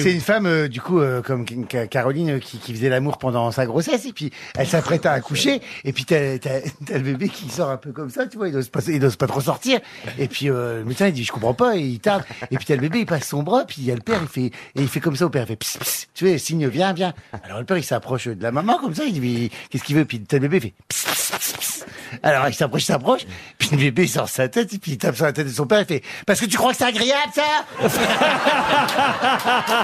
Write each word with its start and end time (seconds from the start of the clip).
C'est 0.00 0.12
une 0.12 0.20
femme, 0.20 0.46
euh, 0.46 0.68
du 0.68 0.80
coup, 0.80 1.00
euh, 1.00 1.22
comme 1.22 1.44
Ca- 1.70 1.86
Caroline, 1.86 2.30
euh, 2.32 2.38
qui, 2.38 2.58
qui 2.58 2.74
faisait 2.74 2.88
l'amour 2.88 3.18
pendant 3.18 3.50
sa 3.50 3.66
grossesse, 3.66 4.06
et 4.06 4.12
puis 4.12 4.30
elle 4.56 4.66
s'apprête 4.66 5.06
à 5.06 5.12
accoucher, 5.12 5.60
et 5.84 5.92
puis 5.92 6.04
t'as, 6.04 6.38
t'as, 6.38 6.60
t'as 6.86 6.94
le 6.94 7.00
bébé 7.00 7.28
qui 7.28 7.48
sort 7.50 7.70
un 7.70 7.76
peu 7.76 7.92
comme 7.92 8.10
ça, 8.10 8.26
tu 8.26 8.36
vois, 8.36 8.48
il 8.48 8.54
n'ose 8.54 8.68
pas, 8.68 8.80
il 8.88 9.04
ose 9.04 9.16
pas 9.16 9.26
trop 9.26 9.40
sortir, 9.40 9.80
et 10.18 10.28
puis 10.28 10.50
euh, 10.50 10.78
le 10.80 10.84
médecin 10.84 11.06
il 11.08 11.12
dit 11.12 11.24
je 11.24 11.32
comprends 11.32 11.54
pas, 11.54 11.76
et 11.76 11.80
il 11.80 12.00
tarde, 12.00 12.24
et 12.50 12.56
puis 12.56 12.66
t'as 12.66 12.74
le 12.74 12.80
bébé, 12.80 13.00
il 13.00 13.06
passe 13.06 13.28
son 13.28 13.42
bras, 13.42 13.64
puis 13.66 13.76
il 13.78 13.84
y 13.84 13.90
a 13.90 13.94
le 13.94 14.00
père, 14.00 14.20
il 14.22 14.28
fait, 14.28 14.46
et 14.46 14.52
il 14.82 14.88
fait 14.88 15.00
comme 15.00 15.16
ça 15.16 15.26
au 15.26 15.30
père, 15.30 15.44
il 15.44 15.48
fait 15.48 15.56
pss, 15.56 15.78
pss, 15.78 16.06
tu 16.14 16.28
vois, 16.28 16.38
signe 16.38 16.66
viens, 16.68 16.92
viens. 16.92 17.14
Alors 17.44 17.58
le 17.58 17.64
père 17.64 17.78
il 17.78 17.84
s'approche 17.84 18.28
de 18.28 18.42
la 18.42 18.52
maman 18.52 18.78
comme 18.78 18.94
ça, 18.94 19.04
il 19.04 19.12
dit 19.12 19.20
mais 19.20 19.50
qu'est-ce 19.70 19.84
qu'il 19.84 19.96
veut, 19.96 20.04
puis 20.04 20.20
t'as 20.20 20.36
le 20.38 20.48
bébé, 20.48 20.56
il 20.56 20.60
fait 20.60 20.74
pss, 20.88 21.04
pss, 21.04 21.30
pss, 21.38 21.52
pss. 21.58 21.84
Alors 22.22 22.48
il 22.48 22.54
s'approche, 22.54 22.82
il 22.82 22.86
s'approche, 22.86 23.22
puis 23.58 23.68
le 23.72 23.76
bébé 23.76 24.04
il 24.04 24.08
sort 24.08 24.28
sa 24.28 24.48
tête, 24.48 24.72
et 24.72 24.78
puis 24.78 24.92
il 24.92 24.98
tape 24.98 25.16
sur 25.16 25.24
la 25.24 25.32
tête 25.32 25.46
de 25.46 25.52
son 25.52 25.66
père, 25.66 25.80
il 25.80 25.86
fait 25.86 26.02
parce 26.26 26.40
que 26.40 26.46
tu 26.46 26.56
crois 26.56 26.72
que 26.72 26.78
c'est 26.78 26.84
agréable 26.84 27.32
ça? 27.34 27.42